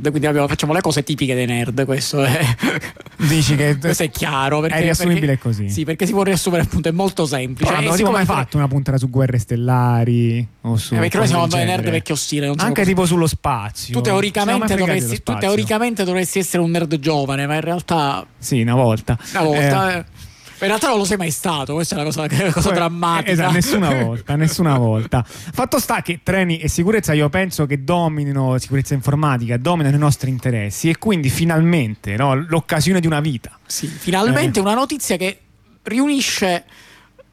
[0.00, 1.84] quindi abbiamo, facciamo le cose tipiche dei nerd.
[1.84, 2.40] Questo è,
[3.28, 4.60] Dici che questo è chiaro.
[4.60, 5.68] Perché, è riassumibile perché, così.
[5.70, 7.70] Sì, perché si può riassumere appunto, è molto semplice.
[7.70, 11.18] Cioè, E non abbiamo mai fatto una puntata su guerre stellari o su Eh, perché
[11.18, 12.52] noi siamo noi nerd vecchio stile.
[12.56, 13.94] Anche tipo sullo spazio.
[13.94, 18.74] tu teoricamente, dovresti, tu teoricamente dovresti essere un nerd giovane, ma in realtà Sì, una
[18.74, 19.18] volta.
[19.32, 19.94] una volta.
[19.94, 20.04] Eh, eh,
[20.62, 23.30] in realtà non lo sei mai stato, questa è una cosa, una cosa Poi- drammatica.
[23.30, 25.24] Esatto, nessuna volta, nessuna volta.
[25.26, 30.30] Fatto sta che treni e sicurezza io penso che dominino, sicurezza informatica, dominano i nostri
[30.30, 33.58] interessi e quindi finalmente no, l'occasione di una vita.
[33.66, 34.62] Sì, finalmente Eh.
[34.62, 35.38] una notizia che
[35.82, 36.64] riunisce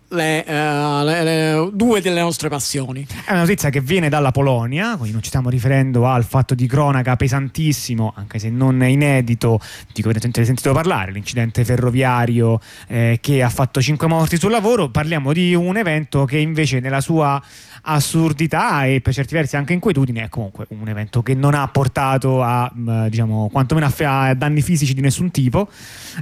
[0.10, 3.06] le, eh, le- le- due delle nostre passioni.
[3.26, 6.68] È una notizia che viene dalla Polonia, quindi non ci stiamo riferendo al fatto di
[6.68, 9.60] cronaca pesantissimo, anche se non inedito,
[9.94, 14.90] di cui avete sentito parlare, l'incidente ferroviario eh, che ha fatto 5 morti sul lavoro.
[14.90, 17.42] Parliamo di un evento che invece nella sua
[17.82, 22.42] assurdità e per certi versi anche inquietudine è comunque un evento che non ha portato
[22.44, 25.70] a, mh, diciamo, quantomeno a danni fisici di nessun tipo,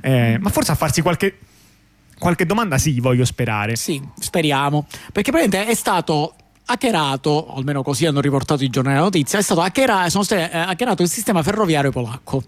[0.02, 1.38] eh, ma forse a farsi qualche...
[2.20, 3.76] Qualche domanda sì, voglio sperare.
[3.76, 4.86] Sì, speriamo.
[5.12, 6.34] Perché praticamente è stato
[6.66, 10.52] hackerato, o almeno così hanno riportato i giornali della notizia, è stato hackera- sono state,
[10.52, 12.44] eh, hackerato il sistema ferroviario polacco.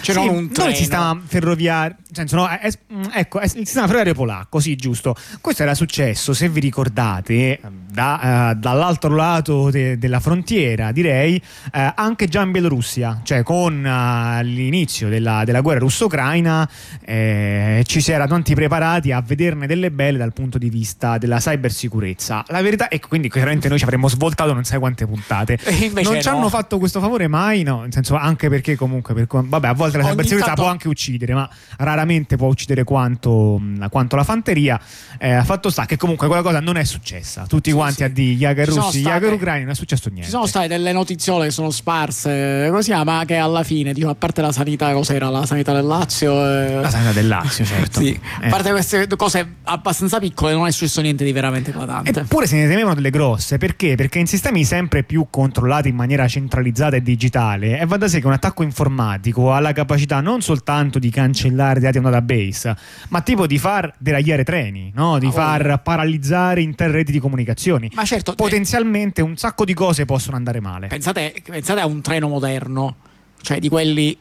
[0.00, 0.70] Cioè Sì, non un treno.
[0.70, 4.76] il sistema ferroviario, nel senso, no, è- mm, ecco, è il sistema ferroviario polacco, sì,
[4.76, 5.14] giusto.
[5.40, 11.40] Questo era successo, se vi ricordate, da, eh, dall'altro lato de- della frontiera, direi,
[11.72, 16.68] eh, anche già in Bielorussia, cioè con eh, l'inizio della, della guerra russo-ucraina,
[17.04, 21.38] eh, ci si era tanti preparati a vederne delle belle dal punto di vista della
[21.38, 22.44] cybersicurezza.
[22.48, 25.58] La verità è che quindi chiaramente noi ci avremmo svoltato non sai quante puntate.
[26.02, 26.36] Non ci no.
[26.36, 29.96] hanno fatto questo favore mai, no, nel senso anche perché comunque, per, vabbè, a volte
[29.98, 34.80] la Ogni cybersicurezza tanto- può anche uccidere, ma raramente può uccidere quanto, quanto la fanteria.
[35.18, 37.44] Eh, fatto sta che comunque quella cosa non è successa.
[37.48, 38.02] Tutti Sì, quanti sì.
[38.04, 40.24] a di sono russi, state- hacker ucraini, non è successo niente.
[40.26, 44.14] Ci sono state delle notiziole che sono sparse, così, ma che alla fine, dico, a
[44.14, 45.28] parte la sanità, cos'era?
[45.28, 46.32] La sanità del Lazio?
[46.44, 48.00] eh, La sanità del Lazio, certo.
[48.08, 48.46] Sì, Eh.
[48.46, 52.20] a parte queste cose abbastanza piccole, non è successo niente di veramente eclatante.
[52.20, 53.94] Eppure se ne temevano delle grosse, perché?
[53.96, 58.20] Perché in sistemi sempre più controllati in maniera centralizzata e digitale, e va da sé
[58.20, 62.76] che un attacco informatico ha la capacità non soltanto di cancellare dati a un database,
[63.08, 65.18] ma tipo di far deragliare treni, no?
[65.18, 65.78] di Ah, far voglia.
[65.78, 67.90] paralizzare intere reti di comunicazioni.
[67.94, 70.86] Ma certo, eh, Potenzialmente un sacco di cose possono andare male.
[70.86, 72.96] pensate, pensate a un treno moderno,
[73.42, 74.16] cioè di quelli.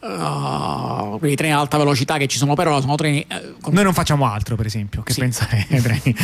[0.00, 3.72] Uh, quelli treni ad alta velocità che ci sono per ora sono treni eh, con-
[3.74, 5.20] Noi non facciamo altro, per esempio, che Sì.
[5.20, 6.14] pensare ai treni.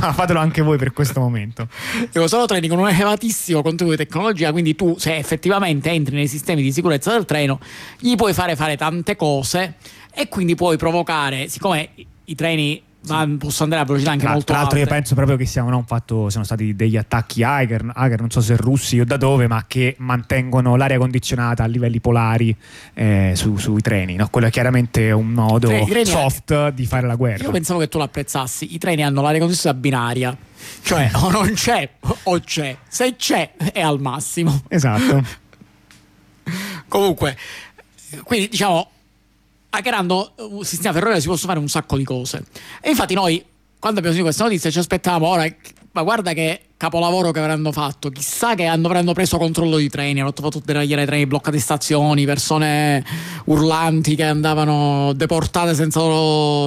[0.00, 1.68] Ma fatelo anche voi per questo momento.
[2.10, 6.28] dico, sono treni con un elevatissimo contenuto di tecnologia quindi tu se effettivamente entri nei
[6.28, 7.58] sistemi di sicurezza del treno
[7.98, 9.74] gli puoi fare fare tante cose
[10.12, 11.90] e quindi puoi provocare siccome
[12.24, 15.14] i treni van- possono andare a velocità anche Tra, molto tra l'altro, io alte penso
[15.14, 18.56] proprio che siano no, un fatto, siano stati degli attacchi hacker, hacker, non so se
[18.56, 22.54] russi o da dove, ma che mantengono l'aria condizionata a livelli polari
[22.94, 24.16] eh, su- sui treni.
[24.16, 24.28] No?
[24.28, 27.44] Quello è chiaramente un modo Treni- soft di fare la guerra.
[27.44, 28.74] Io pensavo che tu l'apprezzassi.
[28.74, 30.36] I treni hanno l'aria condizionata binaria.
[30.82, 31.88] Cioè, o non c'è
[32.24, 32.76] o c'è.
[32.86, 34.62] Se c'è, è al massimo.
[34.68, 35.24] Esatto.
[36.88, 37.36] Comunque,
[38.24, 38.90] quindi diciamo,
[39.70, 42.44] hackerando un sistema ferroviario si possono fare un sacco di cose.
[42.80, 43.42] E infatti noi,
[43.78, 45.46] quando abbiamo sentito questa notizia, ci aspettavamo ora,
[45.92, 48.08] ma guarda che capolavoro che avranno fatto.
[48.10, 53.04] Chissà che avranno preso controllo di treni, hanno fatto deragliare treni, bloccate stazioni, persone
[53.44, 56.00] urlanti che andavano deportate senza,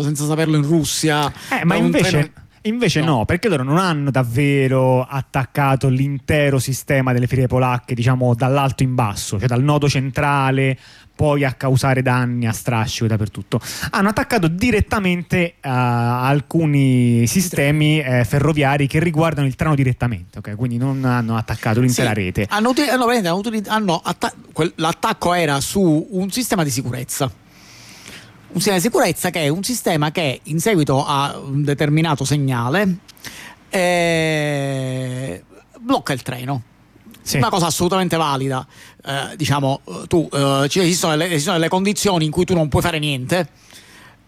[0.03, 1.31] senza saperlo in Russia.
[1.49, 2.29] Eh, ma invece, treno-
[2.63, 3.17] invece no.
[3.17, 3.25] No.
[3.25, 9.37] perché loro non hanno davvero attaccato l'intero sistema delle ferie polacche, diciamo dall'alto in basso,
[9.37, 10.77] cioè dal nodo centrale
[11.15, 13.59] poi a causare danni a strascico dappertutto.
[13.91, 20.55] Hanno attaccato direttamente eh, alcuni sistemi eh, ferroviari che riguardano il treno direttamente, ok?
[20.55, 22.47] quindi non hanno attaccato l'intera Sì, rete.
[22.49, 23.05] Hanno, uti- hanno
[23.67, 24.33] hanno atta-
[24.75, 27.31] l'attacco era su un sistema di sicurezza.
[28.53, 32.97] Un sistema di sicurezza che è un sistema che in seguito a un determinato segnale
[33.69, 35.43] eh,
[35.79, 36.61] blocca il treno.
[37.23, 37.37] Sì.
[37.37, 38.65] Una cosa assolutamente valida.
[39.03, 42.83] Eh, diciamo, tu eh, ci esistono delle, esistono delle condizioni in cui tu non puoi
[42.83, 43.49] fare niente.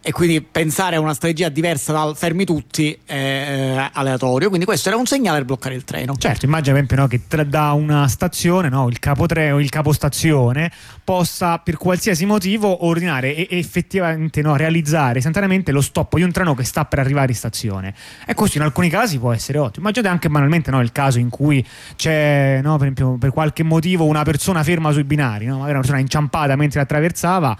[0.07, 4.50] E quindi pensare a una strategia diversa dal fermi tutti è eh, aleatorio.
[4.50, 6.16] Quindi questo era un segnale per bloccare il treno.
[6.16, 10.72] Certo, immagina per esempio no, che da una stazione no, il capotreno il capostazione
[11.04, 16.54] possa per qualsiasi motivo ordinare e effettivamente no, realizzare istantaneamente lo stop di un treno
[16.54, 17.96] che sta per arrivare in stazione.
[18.28, 19.88] E questo in alcuni casi può essere ottimo.
[19.88, 21.66] Immaginate anche banalmente no, il caso in cui
[21.96, 26.56] c'è per, esempio, per qualche motivo una persona ferma sui binari, magari una persona inciampata
[26.56, 27.57] mentre attraversava.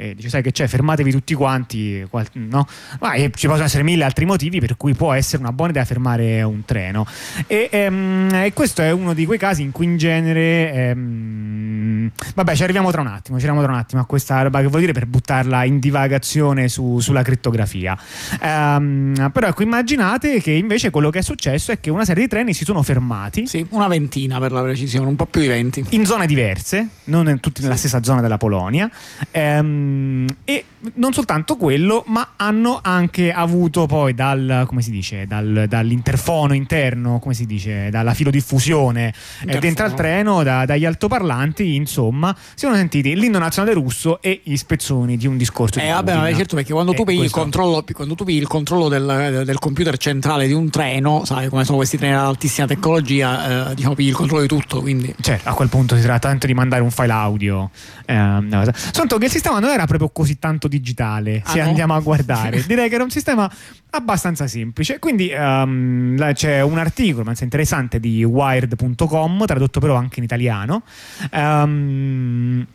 [0.00, 2.68] E dice sai che c'è, fermatevi tutti quanti, no?
[3.00, 6.40] Ma ci possono essere mille altri motivi per cui può essere una buona idea fermare
[6.42, 7.04] un treno.
[7.48, 10.72] E, ehm, e questo è uno di quei casi in cui in genere...
[10.72, 11.57] Ehm,
[12.34, 14.66] vabbè, ci arriviamo tra un attimo, ci arriviamo tra un attimo a questa roba che
[14.66, 17.98] vuol dire per buttarla in divagazione su, sulla crittografia.
[18.40, 22.28] Ehm, però ecco, immaginate che invece quello che è successo è che una serie di
[22.28, 23.46] treni si sono fermati.
[23.46, 25.84] Sì, una ventina per la precisione, un po' più di venti.
[25.90, 27.80] In zone diverse, non in tutti nella sì.
[27.80, 28.90] stessa zona della Polonia.
[29.30, 30.64] Ehm, e
[30.94, 37.18] non soltanto quello, ma hanno anche avuto poi dal, come si dice, dal, dall'interfono interno,
[37.18, 39.12] come si dice, dalla filodiffusione
[39.46, 44.40] eh, dentro al treno, da, dagli altoparlanti, insomma, si sono sentiti l'inno nazionale russo e
[44.44, 45.80] gli spezzoni di un discorso.
[45.80, 48.46] Eh, di vabbè, ma certo, perché quando tu, eh, il controllo, quando tu pigli il
[48.46, 52.66] controllo del, del, computer centrale di un treno, sai come sono questi treni ad altissima
[52.66, 54.80] tecnologia, eh, diciamo, pigli il controllo di tutto.
[54.80, 55.14] Quindi.
[55.20, 57.70] Certo, a quel punto si tratta tanto di mandare un file audio.
[58.06, 61.68] Eh, Soltanto che il sistema non era proprio così tanto digitale, ah, se no?
[61.68, 62.62] andiamo a guardare.
[62.66, 63.50] Direi che era un sistema
[63.90, 64.98] abbastanza semplice.
[64.98, 70.82] Quindi um, c'è un articolo interessante di wired.com, tradotto però anche in italiano.
[71.32, 72.68] Um, うん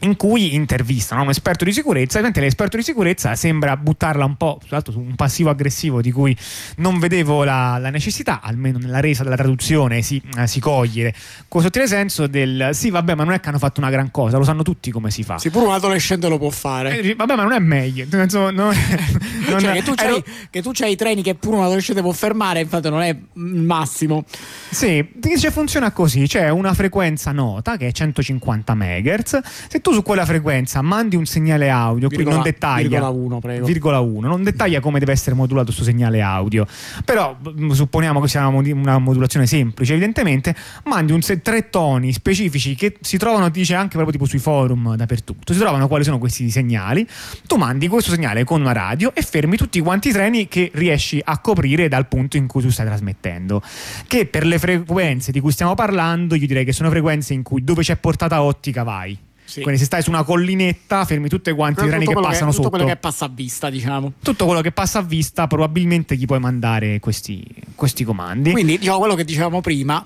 [0.00, 2.18] in cui intervistano un esperto di sicurezza.
[2.18, 6.36] Ovviamente l'esperto di sicurezza sembra buttarla un po' su un passivo aggressivo di cui
[6.76, 11.14] non vedevo la, la necessità, almeno nella resa della traduzione si, eh, si coglie
[11.48, 14.38] con sottile senso del sì, vabbè, ma non è che hanno fatto una gran cosa,
[14.38, 15.38] lo sanno tutti come si fa.
[15.38, 16.98] Sì, pure un adolescente lo può fare.
[16.98, 18.06] Eh, vabbè, ma non è meglio.
[18.08, 18.74] Penso, non,
[19.48, 20.22] non cioè, che, tu ero...
[20.50, 23.62] che tu c'hai i treni che pure un adolescente può fermare, infatti non è il
[23.62, 24.24] massimo.
[24.70, 25.06] Sì,
[25.38, 29.40] cioè, funziona così: c'è una frequenza nota che è 150 MHz.
[29.68, 33.38] Se tu su quella frequenza mandi un segnale audio, virgola, qui non dettaglia, virgola 1,
[33.38, 33.66] prego.
[33.66, 36.66] Virgola 1, non dettaglia come deve essere modulato questo segnale audio,
[37.02, 40.54] però mm, supponiamo che sia una modulazione semplice, evidentemente
[40.84, 45.54] mandi un, tre toni specifici che si trovano, dice anche proprio tipo sui forum dappertutto,
[45.54, 47.06] si trovano quali sono questi segnali,
[47.46, 51.22] tu mandi questo segnale con una radio e fermi tutti quanti i treni che riesci
[51.24, 53.62] a coprire dal punto in cui tu stai trasmettendo,
[54.06, 57.64] che per le frequenze di cui stiamo parlando, io direi che sono frequenze in cui
[57.64, 59.62] dove c'è portata ottica vai sì.
[59.62, 62.68] Quindi se stai su una collinetta fermi tutti quanti i treni che passano che, sotto.
[62.68, 64.12] Tutto quello che passa a vista, diciamo.
[64.22, 67.42] Tutto quello che passa a vista probabilmente gli puoi mandare questi,
[67.74, 68.50] questi comandi.
[68.50, 70.04] Quindi diciamo quello che dicevamo prima,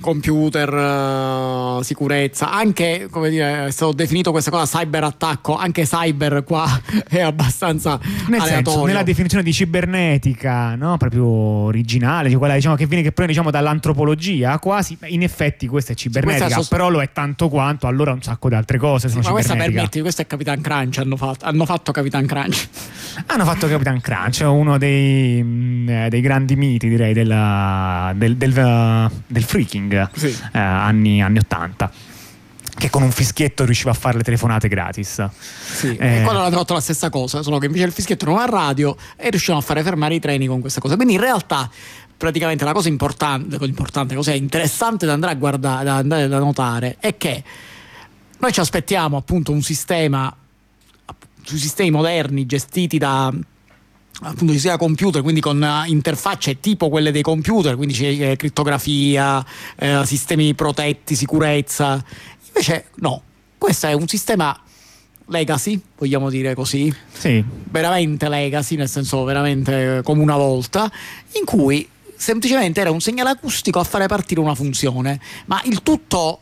[0.00, 0.72] computer,
[1.78, 6.66] uh, sicurezza, anche come dire, è stato definito questa cosa cyberattacco, anche cyber qua
[7.08, 7.98] è abbastanza
[8.28, 8.70] Nel aleatorio.
[8.70, 10.96] Senso, nella definizione di cibernetica, no?
[10.96, 15.92] proprio originale, cioè quella diciamo, che viene che prende diciamo, dall'antropologia, quasi in effetti questa
[15.92, 19.08] è cibernetica, questa sost- però lo è tanto quanto, allora un sacco di altre cose
[19.08, 22.68] sì, ma questa permetti, questo è Capitan Crunch, hanno fatto, hanno fatto Capitan Crunch.
[23.26, 28.52] hanno fatto Capitan Crunch, uno dei, mm, eh, dei grandi miti direi della, del, del,
[28.52, 30.26] del, del freaking streaming sì.
[30.52, 31.90] eh, anni, anni 80
[32.76, 35.26] che con un fischietto riusciva a fare le telefonate gratis.
[35.30, 38.36] Sì, eh, e quando hanno fatto la stessa cosa, solo che invece il fischietto non
[38.36, 40.94] ha radio e riuscivano a fare fermare i treni con questa cosa.
[40.94, 41.70] Quindi in realtà
[42.18, 46.96] praticamente la cosa importante, importante cosa interessante da andare a guardare, da andare da notare
[47.00, 47.42] è che
[48.38, 50.34] noi ci aspettiamo appunto un sistema
[51.42, 53.32] sui sistemi moderni gestiti da
[54.22, 58.36] appunto ci sia computer, quindi con uh, interfacce tipo quelle dei computer, quindi c'è eh,
[58.36, 59.44] crittografia,
[59.76, 62.02] eh, sistemi protetti, sicurezza.
[62.48, 63.22] Invece no,
[63.58, 64.58] questo è un sistema
[65.28, 66.94] legacy, vogliamo dire così.
[67.12, 67.44] Sì.
[67.46, 70.90] Veramente legacy, nel senso veramente come una volta,
[71.32, 71.86] in cui
[72.16, 76.40] semplicemente era un segnale acustico a fare partire una funzione, ma il tutto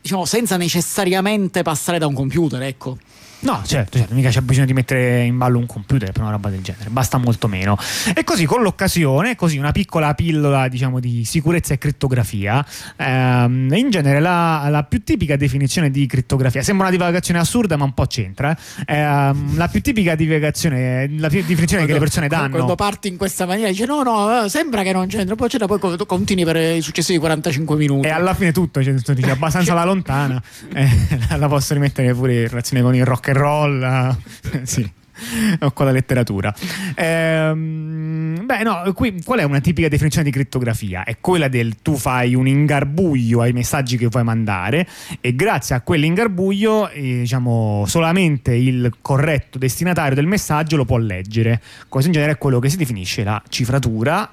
[0.00, 2.98] diciamo senza necessariamente passare da un computer, ecco.
[3.40, 6.48] No, certo, certo, mica c'è bisogno di mettere in ballo un computer per una roba
[6.48, 7.78] del genere, basta molto meno.
[8.12, 12.64] E così con l'occasione, così una piccola pillola diciamo di sicurezza e crittografia,
[12.96, 17.84] ehm, in genere la, la, più tipica definizione di crittografia, sembra una divagazione assurda ma
[17.84, 22.56] un po' c'entra, ehm, la più tipica divagazione, la definizione quando, che le persone danno.
[22.56, 25.68] Quando parti in questa maniera dici no no, eh, sembra che non c'entra, poi c'entra,
[25.68, 28.08] poi continui per i successivi 45 minuti.
[28.08, 30.42] E alla fine tutto, cioè, dici, abbastanza alla lontana,
[30.74, 30.88] eh,
[31.38, 34.16] la posso rimettere pure in relazione con il rock and roll.
[34.64, 34.96] sì
[35.60, 36.54] o con la letteratura.
[36.94, 41.04] Ehm, beh, no, qui qual è una tipica definizione di crittografia?
[41.04, 44.86] È quella del tu fai un ingarbuglio ai messaggi che vuoi mandare
[45.20, 51.60] e grazie a quell'ingarbuglio, eh, diciamo, solamente il corretto destinatario del messaggio lo può leggere.
[51.88, 54.32] Questo in genere è quello che si definisce la cifratura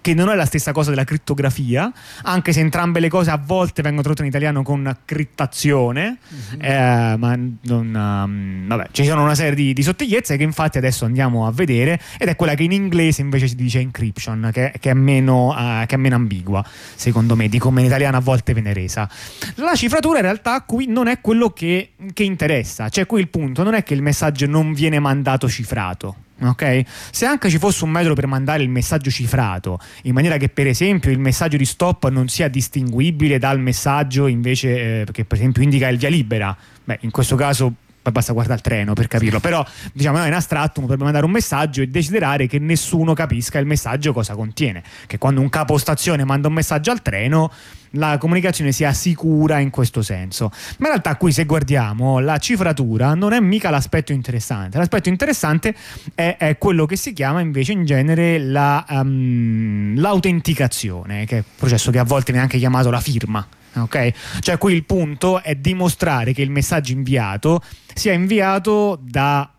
[0.00, 3.82] che non è la stessa cosa della crittografia, anche se entrambe le cose a volte
[3.82, 6.60] vengono tradotte in italiano con crittazione, mm-hmm.
[6.60, 11.04] eh, ma non, um, vabbè, ci sono una serie di, di, sottigliezze che infatti adesso
[11.04, 14.90] andiamo a vedere ed è quella che in inglese invece si dice encryption, che, che,
[14.90, 16.64] è, meno, uh, che è, meno, ambigua,
[16.94, 19.08] secondo me, di come in italiano a volte viene resa.
[19.56, 23.62] La cifratura in realtà qui non è quello che, che interessa, cioè qui il punto
[23.62, 26.82] non è che il messaggio non viene mandato cifrato Ok?
[27.10, 30.66] Se anche ci fosse un metodo per mandare il messaggio cifrato, in maniera che per
[30.66, 35.62] esempio il messaggio di stop non sia distinguibile dal messaggio invece eh, che per esempio
[35.62, 37.74] indica il via libera, beh, in questo caso
[38.10, 41.88] basta guardare il treno per capirlo, però diciamo in astratto potrebbe mandare un messaggio e
[41.88, 46.54] desiderare che nessuno capisca il messaggio cosa contiene, che quando un capo stazione manda un
[46.54, 47.50] messaggio al treno
[47.90, 50.50] la comunicazione sia sicura in questo senso.
[50.78, 55.74] Ma in realtà qui se guardiamo la cifratura non è mica l'aspetto interessante, l'aspetto interessante
[56.14, 61.54] è, è quello che si chiama invece in genere la, um, l'autenticazione, che è un
[61.56, 63.46] processo che a volte viene anche chiamato la firma.
[63.74, 64.14] Okay?
[64.40, 67.60] Cioè qui il punto è dimostrare che il messaggio inviato
[67.96, 69.50] sia inviato da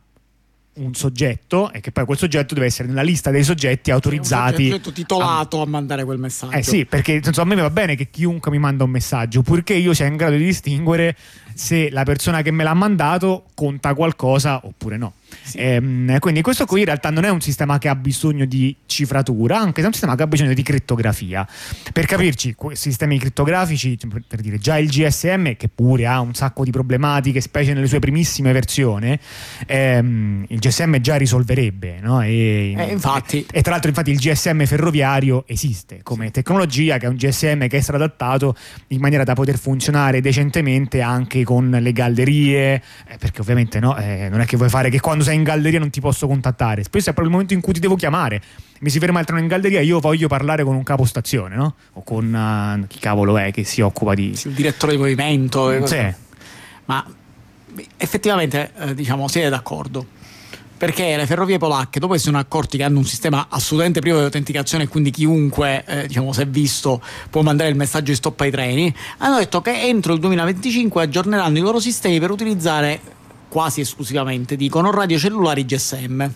[0.75, 4.65] un soggetto e che poi quel soggetto deve essere nella lista dei soggetti autorizzati.
[4.65, 6.55] Un soggetto titolato a, a mandare quel messaggio.
[6.55, 9.73] Eh sì, perché insomma, a me va bene che chiunque mi manda un messaggio, purché
[9.73, 11.15] io sia in grado di distinguere
[11.55, 15.13] se la persona che me l'ha mandato conta qualcosa oppure no.
[15.41, 15.57] Sì.
[15.57, 19.59] Ehm, quindi questo qui in realtà non è un sistema che ha bisogno di cifratura,
[19.59, 21.47] anche se è un sistema che ha bisogno di crittografia.
[21.93, 26.71] Per capirci, sistemi crittografici, per dire già il GSM, che pure ha un sacco di
[26.71, 29.17] problematiche, specie nelle sue primissime versioni,
[29.65, 31.99] ehm, il GSM già risolverebbe.
[32.01, 32.21] No?
[32.21, 33.45] E, eh, infatti.
[33.51, 37.67] E, e, tra l'altro infatti il GSM ferroviario esiste come tecnologia, che è un GSM
[37.67, 38.55] che è stato adattato
[38.87, 44.27] in maniera da poter funzionare decentemente anche con le gallerie, eh, perché ovviamente no, eh,
[44.29, 46.83] non è che vuoi fare che quando sei in galleria non ti posso contattare.
[46.83, 48.41] Spesso è proprio il momento in cui ti devo chiamare.
[48.79, 51.75] Mi si ferma il treno in galleria, io voglio parlare con un capostazione, no?
[51.93, 54.35] O con uh, chi cavolo è che si occupa di.
[54.35, 55.71] Sì, il direttore di movimento.
[55.71, 56.13] Eh, sì.
[56.85, 57.05] Ma
[57.97, 60.15] effettivamente, eh, diciamo, siete d'accordo
[60.77, 64.17] perché le ferrovie polacche, dopo che si sono accorti che hanno un sistema assolutamente privo
[64.19, 68.39] di autenticazione e quindi chiunque eh, diciamo, è visto può mandare il messaggio di stop
[68.41, 73.01] ai treni, hanno detto che entro il 2025 aggiorneranno i loro sistemi per utilizzare
[73.57, 76.29] quasi esclusivamente, dicono, radiocellulari GSM.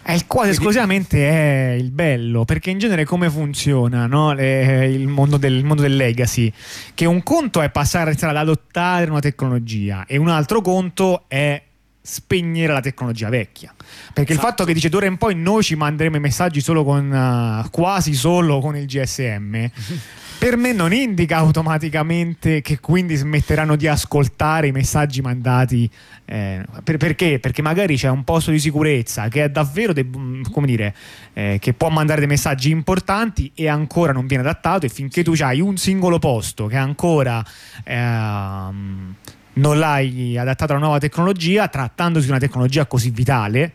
[0.00, 4.32] È il quasi esclusivamente è il bello, perché in genere come funziona no?
[4.32, 6.50] Le, il, mondo del, il, mondo del, legacy?
[6.94, 11.62] Che un conto è passare ad adottare una tecnologia e un altro conto è
[12.00, 13.74] spegnere la tecnologia vecchia.
[14.14, 14.32] Perché esatto.
[14.32, 17.68] il fatto che dice d'ora in poi noi ci manderemo i messaggi solo con uh,
[17.68, 19.68] quasi solo con il GSM
[20.42, 25.88] per me non indica automaticamente che quindi smetteranno di ascoltare i messaggi mandati.
[26.24, 27.38] Eh, per, perché?
[27.38, 30.96] Perché magari c'è un posto di sicurezza che è davvero, de- mm, come dire,
[31.32, 35.32] eh, che può mandare dei messaggi importanti e ancora non viene adattato e finché tu
[35.38, 37.40] hai un singolo posto che ancora...
[37.84, 39.14] Ehm,
[39.54, 43.72] non l'hai adattato alla nuova tecnologia, trattandosi di una tecnologia così vitale,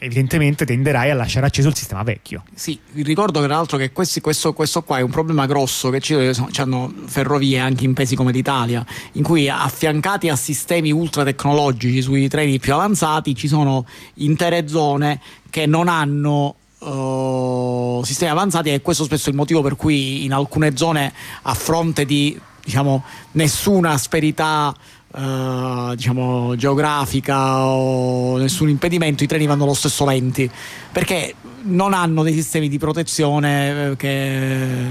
[0.00, 2.42] evidentemente tenderai a lasciare acceso il sistema vecchio.
[2.54, 6.00] Sì, vi ricordo tra l'altro che questi, questo, questo, qua è un problema grosso che
[6.00, 12.00] ci, hanno ferrovie anche in paesi come l'Italia, in cui affiancati a sistemi ultra tecnologici
[12.02, 18.80] sui treni più avanzati ci sono intere zone che non hanno uh, sistemi avanzati e
[18.80, 21.12] questo spesso è il motivo per cui in alcune zone
[21.42, 22.38] a fronte di
[22.68, 23.02] diciamo,
[23.32, 24.74] nessuna asperità
[25.10, 30.48] Uh, diciamo geografica o nessun impedimento i treni vanno lo stesso lenti
[30.92, 34.90] perché non hanno dei sistemi di protezione eh, che,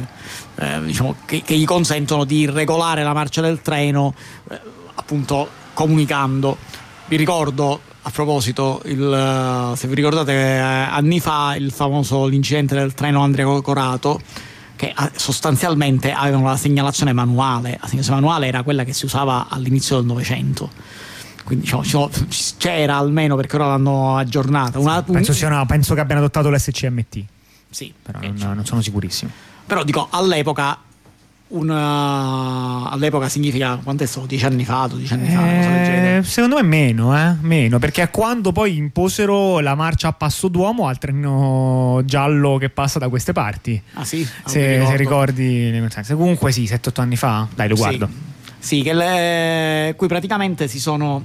[0.55, 4.13] eh, diciamo, che, che, gli consentono di regolare la marcia del treno
[4.49, 4.59] eh,
[4.95, 6.57] appunto comunicando.
[7.05, 12.93] Vi ricordo a proposito il, se vi ricordate eh, anni fa il famoso l'incidente del
[12.93, 14.19] treno Andrea Corato
[14.77, 17.71] che ah, sostanzialmente avevano la segnalazione manuale.
[17.81, 20.71] La segnalazione manuale era quella che si usava all'inizio del Novecento.
[21.43, 22.09] Quindi diciamo,
[22.57, 24.79] c'era almeno perché ora l'hanno aggiornata.
[24.79, 27.23] Una, penso, una, penso, che abbiano adottato l'SCMT.
[27.69, 29.31] Sì, però non, non sono sicurissimo.
[29.65, 30.77] Però dico, all'epoca
[31.49, 32.89] una...
[32.89, 34.25] all'epoca significa quanto è stato?
[34.25, 36.17] Dieci anni fa, 12 anni fa?
[36.17, 37.35] Eh, secondo me meno, eh?
[37.41, 42.69] meno, perché a quando poi imposero la marcia a passo d'uomo al treno giallo che
[42.69, 43.81] passa da queste parti.
[43.93, 44.27] Ah sì?
[44.43, 45.71] Ah, se, se, ricordi,
[46.09, 48.09] comunque sì, 7-8 anni fa, dai lo guardo.
[48.59, 49.93] Sì, sì che le...
[49.95, 51.23] qui praticamente si sono...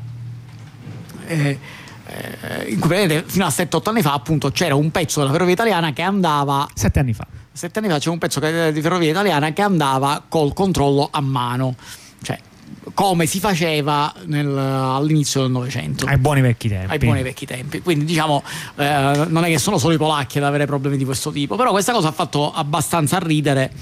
[1.26, 1.58] Eh,
[2.06, 5.92] eh, in cui fino a 7-8 anni fa appunto c'era un pezzo della ferrovia italiana
[5.92, 9.62] che andava 7 anni fa sette anni fa c'era un pezzo di ferrovia italiana che
[9.62, 11.74] andava col controllo a mano,
[12.22, 12.38] cioè
[12.94, 16.06] come si faceva nel, all'inizio del Novecento.
[16.06, 16.90] Ai buoni vecchi tempi.
[16.90, 17.80] Ai buoni vecchi tempi.
[17.80, 18.42] Quindi diciamo,
[18.76, 21.70] eh, non è che sono solo i polacchi ad avere problemi di questo tipo, però
[21.70, 23.72] questa cosa ha fatto abbastanza ridere,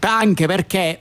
[0.00, 1.00] anche perché,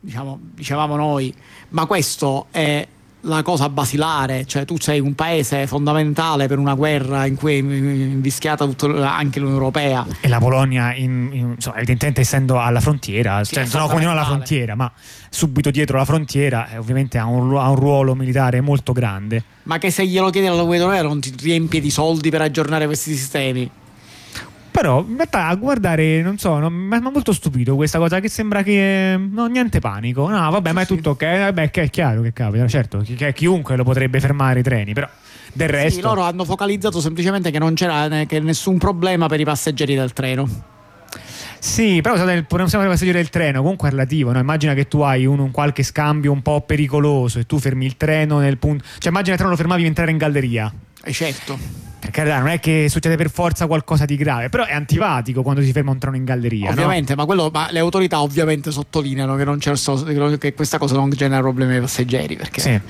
[0.00, 1.32] diciamo, dicevamo noi,
[1.70, 2.86] ma questo è
[3.22, 7.56] la cosa basilare, cioè tu sei un paese fondamentale per una guerra in cui è
[7.56, 10.06] invischiata anche l'Unione Europea.
[10.20, 14.12] E la Polonia, in, in, insomma, evidentemente essendo alla frontiera, sì, cioè, no, come non
[14.12, 14.90] alla frontiera, ma
[15.30, 19.42] subito dietro la frontiera, eh, ovviamente ha un, ha un, ruolo militare molto grande.
[19.64, 22.86] Ma che se glielo chiedi alla Unione Europea non ti riempie di soldi per aggiornare
[22.86, 23.70] questi sistemi?
[24.78, 28.28] Però in realtà a guardare, non so, non, mi ha molto stupito questa cosa che
[28.28, 30.28] sembra che no, niente panico.
[30.28, 31.24] No, vabbè, sì, ma è tutto ok.
[31.24, 35.08] Vabbè, che è chiaro che capita, certo, che chiunque lo potrebbe fermare i treni, però
[35.52, 35.98] del resto.
[35.98, 40.12] Sì, loro hanno focalizzato semplicemente che non c'era che nessun problema per i passeggeri del
[40.12, 40.48] treno.
[41.58, 44.30] Sì, però il problema del passeggero del treno comunque è relativo.
[44.30, 44.38] No?
[44.38, 47.96] Immagina che tu hai un, un, qualche scambio un po' pericoloso e tu fermi il
[47.96, 48.84] treno nel punto.
[48.98, 50.72] Cioè, immagina che il treno lo fermavi per entrare in galleria.
[51.02, 54.64] E eh, certo per carità, non è che succede per forza qualcosa di grave, però
[54.64, 56.70] è antipatico quando si ferma un treno in galleria.
[56.70, 57.20] Ovviamente, no?
[57.20, 61.80] ma, quello, ma, le autorità ovviamente sottolineano che, che, questa cosa non genera problemi ai
[61.80, 62.80] passeggeri perché sì.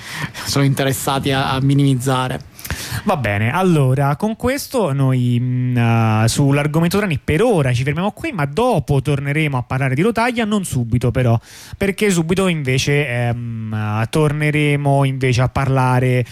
[0.45, 2.57] sono interessati a, a minimizzare.
[3.05, 5.41] Va bene, allora con questo noi
[5.75, 10.45] uh, sull'argomento treni per ora ci fermiamo qui, ma dopo torneremo a parlare di rotaia,
[10.45, 11.39] non subito però,
[11.77, 16.25] perché subito invece uh, torneremo invece a parlare